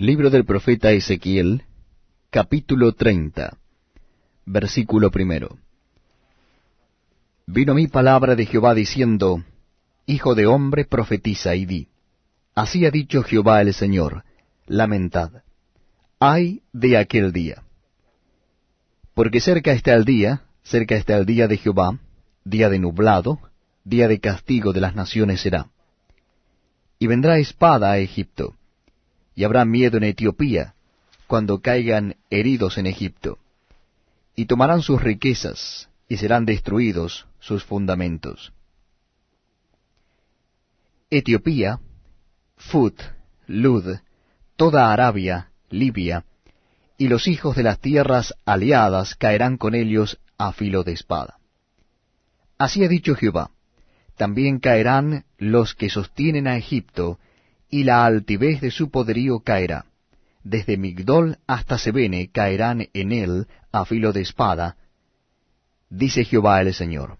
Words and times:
Libro 0.00 0.30
del 0.30 0.44
profeta 0.44 0.92
Ezequiel, 0.92 1.64
capítulo 2.30 2.92
30, 2.92 3.58
versículo 4.46 5.10
primero. 5.10 5.58
Vino 7.48 7.74
mi 7.74 7.88
palabra 7.88 8.36
de 8.36 8.46
Jehová 8.46 8.74
diciendo, 8.74 9.42
Hijo 10.06 10.36
de 10.36 10.46
hombre, 10.46 10.84
profetiza 10.84 11.56
y 11.56 11.66
di, 11.66 11.88
Así 12.54 12.86
ha 12.86 12.92
dicho 12.92 13.24
Jehová 13.24 13.60
el 13.60 13.74
Señor, 13.74 14.22
lamentad, 14.68 15.42
ay 16.20 16.62
de 16.72 16.96
aquel 16.96 17.32
día. 17.32 17.64
Porque 19.14 19.40
cerca 19.40 19.72
está 19.72 19.94
el 19.94 20.04
día, 20.04 20.42
cerca 20.62 20.94
está 20.94 21.16
el 21.16 21.26
día 21.26 21.48
de 21.48 21.56
Jehová, 21.56 21.98
día 22.44 22.68
de 22.68 22.78
nublado, 22.78 23.40
día 23.82 24.06
de 24.06 24.20
castigo 24.20 24.72
de 24.72 24.80
las 24.80 24.94
naciones 24.94 25.40
será. 25.40 25.70
Y 27.00 27.08
vendrá 27.08 27.38
espada 27.38 27.90
a 27.90 27.98
Egipto 27.98 28.57
y 29.38 29.44
habrá 29.44 29.64
miedo 29.64 29.98
en 29.98 30.02
Etiopía, 30.02 30.74
cuando 31.28 31.60
caigan 31.60 32.16
heridos 32.28 32.76
en 32.76 32.88
Egipto. 32.88 33.38
Y 34.34 34.46
tomarán 34.46 34.82
sus 34.82 35.00
riquezas, 35.00 35.88
y 36.08 36.16
serán 36.16 36.44
destruidos 36.44 37.28
sus 37.38 37.62
fundamentos. 37.62 38.52
Etiopía, 41.08 41.78
Fut, 42.56 43.00
Lud, 43.46 43.98
toda 44.56 44.92
Arabia, 44.92 45.52
Libia, 45.70 46.24
y 46.96 47.06
los 47.06 47.28
hijos 47.28 47.54
de 47.54 47.62
las 47.62 47.78
tierras 47.78 48.34
aliadas 48.44 49.14
caerán 49.14 49.56
con 49.56 49.76
ellos 49.76 50.18
a 50.36 50.52
filo 50.52 50.82
de 50.82 50.94
espada. 50.94 51.38
Así 52.58 52.82
ha 52.82 52.88
dicho 52.88 53.14
Jehová, 53.14 53.52
también 54.16 54.58
caerán 54.58 55.26
los 55.36 55.76
que 55.76 55.90
sostienen 55.90 56.48
a 56.48 56.56
Egipto, 56.56 57.20
y 57.70 57.84
la 57.84 58.04
altivez 58.04 58.60
de 58.60 58.70
su 58.70 58.90
poderío 58.90 59.40
caerá. 59.40 59.86
Desde 60.42 60.76
Migdol 60.76 61.38
hasta 61.46 61.78
Sebene 61.78 62.30
caerán 62.30 62.88
en 62.92 63.12
él 63.12 63.46
a 63.72 63.84
filo 63.84 64.12
de 64.12 64.22
espada, 64.22 64.76
dice 65.90 66.24
Jehová 66.24 66.60
el 66.60 66.72
Señor. 66.72 67.18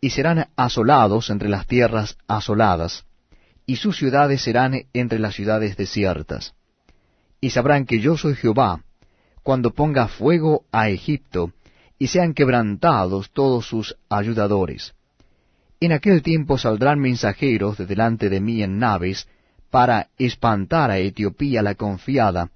Y 0.00 0.10
serán 0.10 0.48
asolados 0.56 1.30
entre 1.30 1.48
las 1.48 1.66
tierras 1.66 2.16
asoladas, 2.26 3.04
y 3.66 3.76
sus 3.76 3.96
ciudades 3.98 4.42
serán 4.42 4.86
entre 4.92 5.18
las 5.18 5.34
ciudades 5.34 5.76
desiertas. 5.76 6.54
Y 7.40 7.50
sabrán 7.50 7.84
que 7.84 8.00
yo 8.00 8.16
soy 8.16 8.34
Jehová, 8.34 8.82
cuando 9.42 9.72
ponga 9.72 10.08
fuego 10.08 10.64
a 10.72 10.88
Egipto, 10.88 11.52
y 11.98 12.08
sean 12.08 12.34
quebrantados 12.34 13.30
todos 13.30 13.66
sus 13.66 13.96
ayudadores 14.08 14.95
en 15.80 15.92
aquel 15.92 16.22
tiempo 16.22 16.58
saldrán 16.58 16.98
mensajeros 17.00 17.78
de 17.78 17.86
delante 17.86 18.28
de 18.28 18.40
mí 18.40 18.62
en 18.62 18.78
naves, 18.78 19.28
para 19.70 20.08
espantar 20.18 20.90
a 20.90 20.98
Etiopía 20.98 21.62
la 21.62 21.74
confiada, 21.74 22.50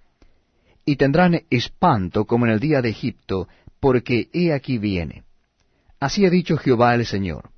y 0.85 0.97
tendrán 0.97 1.43
espanto 1.51 2.25
como 2.25 2.47
en 2.47 2.53
el 2.53 2.61
día 2.61 2.81
de 2.81 2.91
Egipto, 2.91 3.49
porque 3.79 4.29
he 4.33 4.53
aquí 4.53 4.79
viene. 4.79 5.25
Así 5.99 6.25
ha 6.25 6.31
dicho 6.31 6.57
Jehová 6.57 6.95
el 6.95 7.05
Señor. 7.05 7.51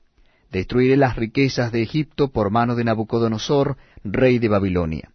Destruiré 0.51 0.97
las 0.97 1.17
riquezas 1.17 1.73
de 1.73 1.83
Egipto 1.83 2.29
por 2.29 2.51
mano 2.51 2.75
de 2.75 2.85
Nabucodonosor, 2.85 3.77
rey 4.05 4.39
de 4.39 4.49
Babilonia. 4.49 5.13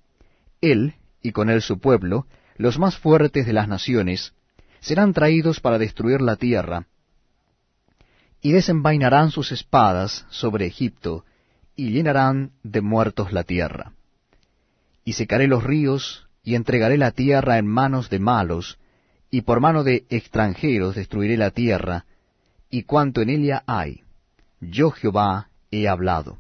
Él, 0.62 0.96
y 1.22 1.32
con 1.32 1.50
él 1.50 1.62
su 1.62 1.80
pueblo, 1.80 2.26
los 2.56 2.80
más 2.80 2.98
fuertes 2.98 3.46
de 3.46 3.54
las 3.54 3.68
naciones, 3.68 4.34
serán 4.80 5.14
traídos 5.14 5.60
para 5.60 5.78
destruir 5.78 6.22
la 6.22 6.38
tierra, 6.38 6.88
y 8.42 8.52
desenvainarán 8.52 9.32
sus 9.32 9.52
espadas 9.52 10.26
sobre 10.30 10.66
Egipto, 10.66 11.26
y 11.76 11.92
llenarán 11.92 12.52
de 12.64 12.82
muertos 12.82 13.32
la 13.32 13.44
tierra. 13.44 13.94
Y 15.04 15.14
secaré 15.14 15.48
los 15.48 15.64
ríos, 15.64 16.28
y 16.44 16.56
entregaré 16.56 16.98
la 16.98 17.12
tierra 17.12 17.58
en 17.58 17.68
manos 17.68 18.10
de 18.10 18.20
malos, 18.20 18.80
y 19.30 19.42
por 19.42 19.60
mano 19.60 19.84
de 19.84 20.06
extranjeros 20.10 20.96
destruiré 20.96 21.38
la 21.38 21.52
tierra, 21.52 22.06
y 22.70 22.84
cuanto 22.84 23.22
en 23.22 23.30
ella 23.30 23.64
hay. 23.68 24.02
Yo 24.60 24.92
Jehová 24.92 25.50
he 25.72 25.88
hablado. 25.88 26.40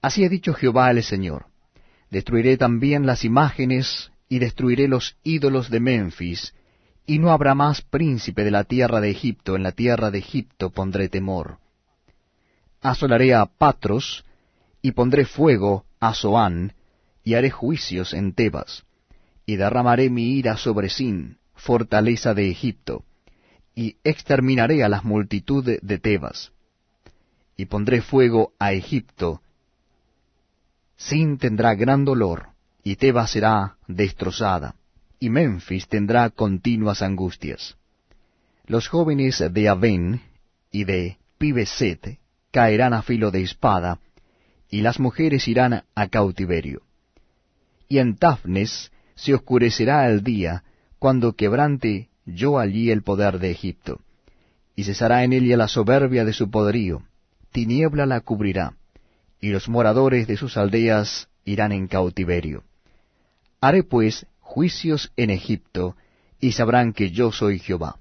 Así 0.00 0.24
ha 0.24 0.28
dicho 0.28 0.54
Jehová 0.54 0.90
el 0.90 1.02
Señor. 1.02 1.46
Destruiré 2.10 2.56
también 2.56 3.06
las 3.06 3.24
imágenes, 3.24 4.10
y 4.28 4.38
destruiré 4.38 4.88
los 4.88 5.16
ídolos 5.22 5.70
de 5.70 5.80
Memphis, 5.80 6.54
y 7.06 7.20
no 7.20 7.30
habrá 7.30 7.54
más 7.54 7.82
príncipe 7.82 8.42
de 8.42 8.50
la 8.50 8.64
tierra 8.64 9.00
de 9.00 9.10
Egipto, 9.10 9.54
en 9.54 9.62
la 9.62 9.72
tierra 9.72 10.10
de 10.10 10.18
Egipto 10.18 10.70
pondré 10.70 11.08
temor. 11.08 11.58
Asolaré 12.82 13.32
a 13.34 13.46
Patros, 13.46 14.24
y 14.82 14.92
pondré 14.92 15.24
fuego 15.24 15.84
a 16.00 16.14
Zoán, 16.14 16.74
y 17.22 17.34
haré 17.34 17.50
juicios 17.50 18.12
en 18.12 18.32
Tebas, 18.34 18.84
y 19.46 19.56
derramaré 19.56 20.10
mi 20.10 20.32
ira 20.36 20.56
sobre 20.56 20.88
Sin, 20.90 21.38
fortaleza 21.54 22.34
de 22.34 22.50
Egipto, 22.50 23.04
y 23.74 23.96
exterminaré 24.02 24.82
a 24.82 24.88
las 24.88 25.04
multitudes 25.04 25.78
de 25.82 25.98
Tebas, 25.98 26.52
y 27.56 27.66
pondré 27.66 28.02
fuego 28.02 28.52
a 28.58 28.72
Egipto. 28.72 29.42
Sin 30.96 31.38
tendrá 31.38 31.74
gran 31.74 32.04
dolor, 32.04 32.48
y 32.82 32.96
Tebas 32.96 33.30
será 33.30 33.76
destrozada 33.86 34.74
y 35.18 35.30
Memphis 35.30 35.88
tendrá 35.88 36.30
continuas 36.30 37.02
angustias. 37.02 37.76
Los 38.66 38.88
jóvenes 38.88 39.42
de 39.50 39.68
Aven 39.68 40.20
y 40.70 40.84
de 40.84 41.18
Pibeset 41.38 42.18
caerán 42.50 42.94
a 42.94 43.02
filo 43.02 43.30
de 43.30 43.42
espada, 43.42 44.00
y 44.70 44.80
las 44.80 44.98
mujeres 44.98 45.46
irán 45.46 45.84
a 45.94 46.08
cautiverio. 46.08 46.82
Y 47.88 47.98
en 47.98 48.16
Tafnes 48.16 48.90
se 49.14 49.34
oscurecerá 49.34 50.08
el 50.08 50.24
día, 50.24 50.64
cuando 50.98 51.34
quebrante 51.34 52.08
yo 52.24 52.58
allí 52.58 52.90
el 52.90 53.02
poder 53.02 53.38
de 53.38 53.50
Egipto, 53.50 54.00
y 54.74 54.84
cesará 54.84 55.24
en 55.24 55.32
ella 55.32 55.56
la 55.56 55.68
soberbia 55.68 56.24
de 56.24 56.32
su 56.32 56.50
poderío, 56.50 57.02
tiniebla 57.52 58.06
la 58.06 58.20
cubrirá, 58.20 58.74
y 59.40 59.50
los 59.50 59.68
moradores 59.68 60.26
de 60.26 60.36
sus 60.36 60.56
aldeas 60.56 61.28
irán 61.44 61.72
en 61.72 61.86
cautiverio. 61.86 62.64
Haré 63.60 63.84
pues 63.84 64.26
juicios 64.56 65.12
en 65.18 65.28
Egipto, 65.28 65.96
y 66.40 66.52
sabrán 66.52 66.94
que 66.94 67.10
yo 67.10 67.30
soy 67.30 67.58
Jehová. 67.58 67.98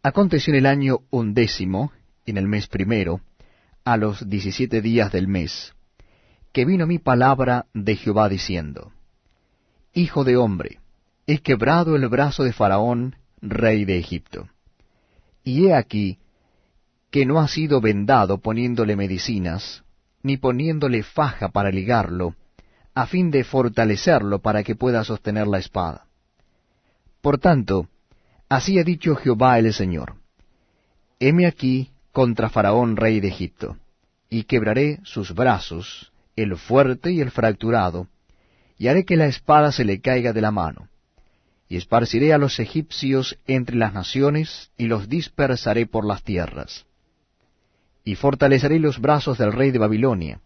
Aconteció 0.00 0.52
en 0.52 0.60
el 0.60 0.66
año 0.66 1.00
undécimo, 1.10 1.90
en 2.24 2.36
el 2.36 2.46
mes 2.46 2.68
primero, 2.68 3.20
a 3.84 3.96
los 3.96 4.30
diecisiete 4.30 4.80
días 4.80 5.10
del 5.10 5.26
mes, 5.26 5.74
que 6.52 6.64
vino 6.64 6.86
mi 6.86 7.00
palabra 7.00 7.66
de 7.74 7.96
Jehová 7.96 8.28
diciendo, 8.28 8.92
Hijo 9.92 10.22
de 10.22 10.36
hombre, 10.36 10.78
he 11.26 11.40
quebrado 11.40 11.96
el 11.96 12.06
brazo 12.06 12.44
de 12.44 12.52
Faraón, 12.52 13.16
rey 13.42 13.84
de 13.84 13.98
Egipto. 13.98 14.50
Y 15.42 15.66
he 15.66 15.74
aquí 15.74 16.20
que 17.10 17.26
no 17.26 17.40
ha 17.40 17.48
sido 17.48 17.80
vendado 17.80 18.38
poniéndole 18.38 18.94
medicinas, 18.94 19.82
ni 20.22 20.36
poniéndole 20.36 21.02
faja 21.02 21.48
para 21.48 21.72
ligarlo, 21.72 22.36
a 23.00 23.06
fin 23.06 23.30
de 23.30 23.44
fortalecerlo 23.44 24.40
para 24.40 24.62
que 24.62 24.76
pueda 24.76 25.04
sostener 25.04 25.46
la 25.46 25.58
espada. 25.58 26.04
Por 27.22 27.38
tanto, 27.38 27.88
así 28.48 28.78
ha 28.78 28.84
dicho 28.84 29.16
Jehová 29.16 29.58
el 29.58 29.72
Señor, 29.72 30.16
heme 31.18 31.46
aquí 31.46 31.92
contra 32.12 32.50
Faraón 32.50 32.96
rey 32.96 33.20
de 33.20 33.28
Egipto, 33.28 33.78
y 34.28 34.44
quebraré 34.44 35.00
sus 35.02 35.34
brazos, 35.34 36.12
el 36.36 36.58
fuerte 36.58 37.10
y 37.10 37.22
el 37.22 37.30
fracturado, 37.30 38.06
y 38.76 38.88
haré 38.88 39.06
que 39.06 39.16
la 39.16 39.26
espada 39.26 39.72
se 39.72 39.86
le 39.86 40.02
caiga 40.02 40.34
de 40.34 40.42
la 40.42 40.50
mano, 40.50 40.90
y 41.68 41.76
esparciré 41.76 42.34
a 42.34 42.38
los 42.38 42.58
egipcios 42.60 43.38
entre 43.46 43.76
las 43.76 43.94
naciones, 43.94 44.72
y 44.76 44.88
los 44.88 45.08
dispersaré 45.08 45.86
por 45.86 46.04
las 46.04 46.22
tierras. 46.22 46.84
Y 48.04 48.16
fortaleceré 48.16 48.78
los 48.78 49.00
brazos 49.00 49.38
del 49.38 49.52
rey 49.52 49.70
de 49.70 49.78
Babilonia, 49.78 50.40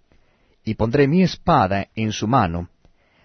y 0.64 0.74
pondré 0.74 1.06
mi 1.06 1.22
espada 1.22 1.88
en 1.94 2.12
su 2.12 2.26
mano, 2.26 2.68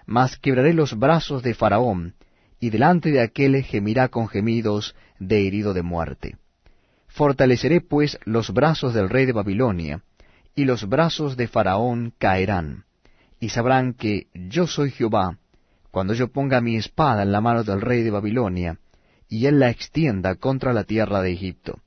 mas 0.05 0.37
quebraré 0.37 0.73
los 0.73 0.97
brazos 0.97 1.41
de 1.43 1.53
Faraón, 1.53 2.15
y 2.59 2.69
delante 2.69 3.11
de 3.11 3.21
aquel 3.21 3.63
gemirá 3.63 4.09
con 4.09 4.27
gemidos 4.27 4.95
de 5.19 5.47
herido 5.47 5.73
de 5.73 5.81
muerte. 5.81 6.37
Fortaleceré 7.07 7.81
pues 7.81 8.19
los 8.25 8.51
brazos 8.53 8.93
del 8.93 9.09
rey 9.09 9.25
de 9.25 9.31
Babilonia, 9.31 10.03
y 10.55 10.65
los 10.65 10.87
brazos 10.89 11.37
de 11.37 11.47
Faraón 11.47 12.13
caerán, 12.17 12.83
y 13.39 13.49
sabrán 13.49 13.93
que 13.93 14.27
yo 14.33 14.67
soy 14.67 14.91
Jehová, 14.91 15.37
cuando 15.91 16.13
yo 16.13 16.27
ponga 16.31 16.61
mi 16.61 16.75
espada 16.75 17.23
en 17.23 17.31
la 17.31 17.41
mano 17.41 17.63
del 17.63 17.81
rey 17.81 18.03
de 18.03 18.11
Babilonia, 18.11 18.77
y 19.27 19.45
él 19.45 19.59
la 19.59 19.69
extienda 19.69 20.35
contra 20.35 20.73
la 20.73 20.83
tierra 20.83 21.21
de 21.21 21.31
Egipto. 21.31 21.79